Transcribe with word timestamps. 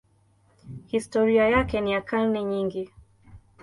Historia 0.87 1.47
yake 1.49 1.81
ni 1.81 1.91
ya 1.91 2.01
karne 2.01 2.43
nyingi. 2.43 2.89